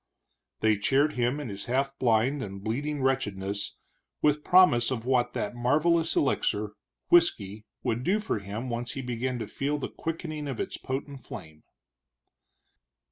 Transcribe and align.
They 0.61 0.77
cheered 0.79 1.13
him 1.13 1.39
in 1.39 1.49
his 1.49 1.65
half 1.65 1.95
blind 1.99 2.41
and 2.41 2.63
bleeding 2.63 3.03
wretchedness 3.03 3.75
with 4.19 4.43
promise 4.43 4.89
of 4.89 5.05
what 5.05 5.33
that 5.33 5.53
marvelous 5.55 6.15
elixir, 6.15 6.71
whisky, 7.11 7.67
would 7.83 8.03
do 8.03 8.19
for 8.19 8.39
him 8.39 8.67
once 8.67 8.93
he 8.93 9.03
began 9.03 9.37
to 9.37 9.45
feel 9.45 9.77
the 9.77 9.89
quickening 9.89 10.47
of 10.47 10.59
its 10.59 10.79
potent 10.79 11.23
flame. 11.23 11.61